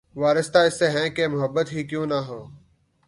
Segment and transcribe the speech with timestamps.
[0.15, 2.39] وارستہ اس سے ہیں کہ‘ محبت ہی کیوں نہ ہو